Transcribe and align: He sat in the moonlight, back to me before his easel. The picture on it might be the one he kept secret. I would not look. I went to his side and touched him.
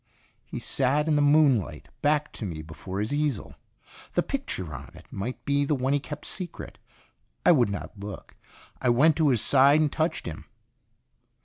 He 0.43 0.57
sat 0.57 1.07
in 1.07 1.15
the 1.15 1.21
moonlight, 1.21 1.89
back 2.01 2.31
to 2.33 2.43
me 2.43 2.63
before 2.63 2.99
his 3.01 3.13
easel. 3.13 3.53
The 4.13 4.23
picture 4.23 4.73
on 4.73 4.89
it 4.95 5.05
might 5.11 5.45
be 5.45 5.63
the 5.63 5.75
one 5.75 5.93
he 5.93 5.99
kept 5.99 6.25
secret. 6.25 6.79
I 7.45 7.51
would 7.51 7.69
not 7.69 7.99
look. 7.99 8.35
I 8.81 8.89
went 8.89 9.15
to 9.17 9.29
his 9.29 9.41
side 9.43 9.79
and 9.79 9.91
touched 9.91 10.25
him. 10.25 10.45